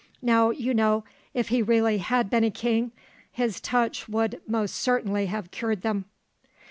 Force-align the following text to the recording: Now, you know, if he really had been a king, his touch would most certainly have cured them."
Now, 0.23 0.49
you 0.49 0.73
know, 0.73 1.03
if 1.35 1.49
he 1.49 1.61
really 1.61 1.99
had 1.99 2.27
been 2.31 2.43
a 2.43 2.49
king, 2.49 2.91
his 3.31 3.61
touch 3.61 4.09
would 4.09 4.41
most 4.47 4.73
certainly 4.77 5.27
have 5.27 5.51
cured 5.51 5.83
them." 5.83 6.05